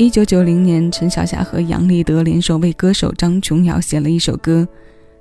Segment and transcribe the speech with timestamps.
[0.00, 4.66] 一九九零年，陈小霞和杨立德联手为歌手张琼瑶写了一首歌，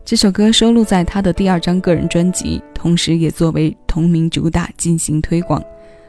[0.05, 5.62] 这首歌收录在她的第二张个人专辑，同时也作为同名主打进行推广。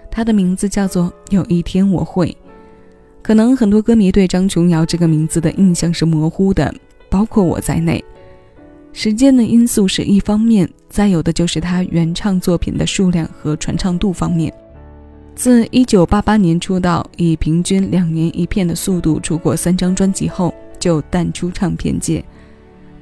[0.08, 2.28] 它的名字叫做《有一天我会》。
[3.20, 6.72] 可能很多歌迷对张琼瑶这个名字的印象是模糊的，
[7.08, 8.04] 包括我在内。
[8.92, 14.54] 时间的因素是一方面，再有的就是她原唱作品的数量和传唱度方面。
[15.34, 22.22] 自1988年出道，以平均两年一片的速度出过三张专辑后，就淡出唱片界。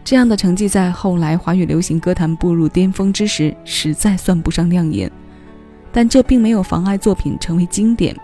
[0.05, 5.11] 这样的成绩在后来华语流行歌坛步入巅峰之时，实在算不上亮眼。
[5.91, 8.17] 但这并没有妨碍作品成为经典。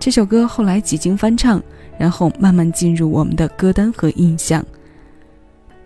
[0.00, 1.62] 这首歌后来几经翻唱，
[1.96, 4.64] 然后慢慢进入我们的歌单和印象。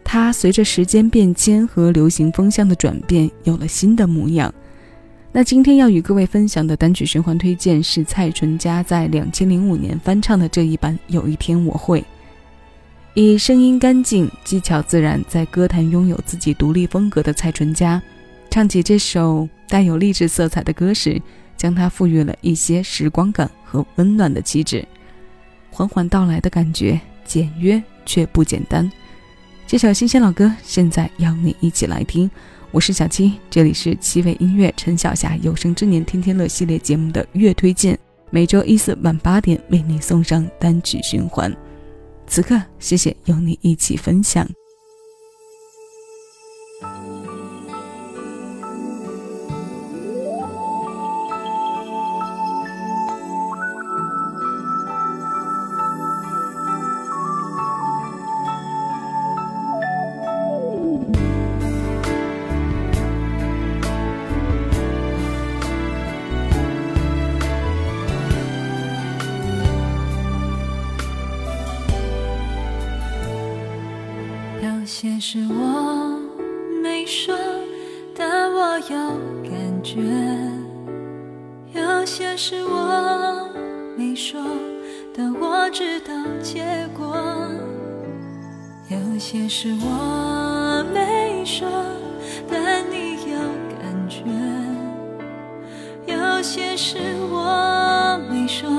[0.03, 4.53] 它随着时间变迁和流行风向的转变，有了新的模样。
[5.35, 12.01] 那今天要与各位分享的单曲循环推荐是蔡淳佳在两千零五年翻唱的这一版《有一天我会》。
[13.15, 18.01] 以声音干净、技巧自然，在歌坛拥有自己独立风格的蔡淳佳，
[18.51, 21.21] 唱起这首带有励志色彩的歌时，
[21.57, 24.87] 将它赋予了一些时光感和温暖的气质，
[25.71, 28.91] 缓缓到来的感觉，简约却不简单。
[29.67, 32.31] 这首新鲜老歌，现在邀你一起来听。
[32.73, 37.99] 我是小七，这里是七味音乐陈小霞有生之年天天乐系列节目的乐推荐，
[38.31, 41.55] 每周一四晚八点为你送上单曲循环。
[42.27, 44.49] 此刻，谢谢有你一起分享。
[75.05, 76.17] 有些事我
[76.81, 77.37] 没说，
[78.17, 78.97] 但我有
[79.43, 79.99] 感觉；
[81.75, 83.51] 有些事我
[83.99, 84.41] 没说，
[85.13, 86.63] 但我知道结
[86.97, 87.05] 果；
[88.91, 91.69] 有些事我没说，
[92.49, 93.39] 但你有
[93.81, 94.23] 感觉；
[96.07, 98.71] 有些事我没说，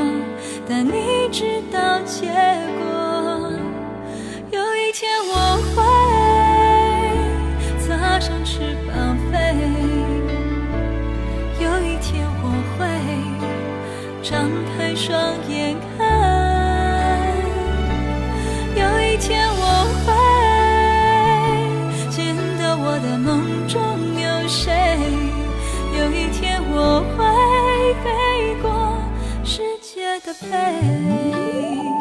[0.69, 2.27] 但你知道结
[2.79, 3.02] 果。
[14.23, 15.19] 张开双
[15.49, 16.07] 眼看，
[18.73, 19.61] 有一天我
[20.05, 20.07] 会
[22.09, 23.81] 见到我的梦中
[24.17, 24.71] 有谁，
[25.99, 28.97] 有一天我会飞过
[29.43, 31.92] 世界的背。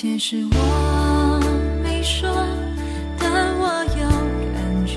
[0.00, 1.40] 些事我
[1.82, 2.30] 没说，
[3.18, 4.06] 但我有
[4.54, 4.94] 感觉；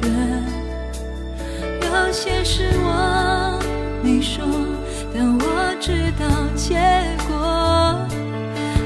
[1.82, 3.60] 有些事我
[4.04, 4.46] 没说，
[5.12, 6.76] 但我知道结
[7.28, 7.34] 果；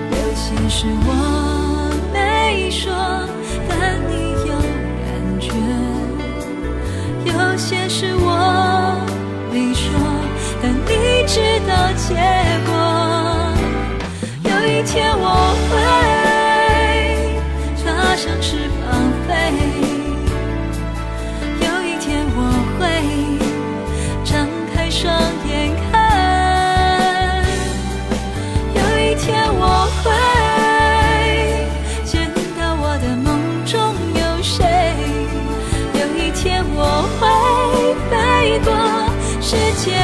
[0.10, 2.94] 有些事我没说，
[3.68, 4.56] 但你有
[5.04, 5.12] 感
[5.42, 5.52] 觉；
[7.26, 8.96] 有些事我
[9.52, 9.92] 没说，
[10.62, 12.16] 但你知道结
[39.56, 39.95] 世界